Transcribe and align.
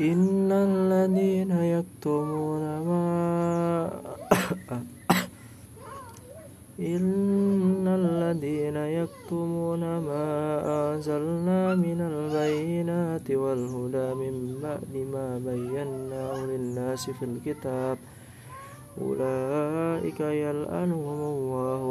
إن 0.00 0.52
الذين 0.52 1.50
يكتمون 1.50 2.62
ما 2.62 3.90
إن 6.80 7.84
الذين 7.86 8.76
يكتمون 8.76 9.80
ما 9.80 10.24
أنزلنا 10.94 11.74
من 11.74 12.00
البينات 12.00 13.30
والهدى 13.30 14.08
من 14.14 14.58
بعد 14.62 14.94
ما 15.12 15.38
بيناه 15.38 16.46
للناس 16.46 17.10
في 17.10 17.24
الكتاب 17.24 17.98
أولئك 19.00 20.20
يلأنهم 20.20 21.20
الله 21.34 21.81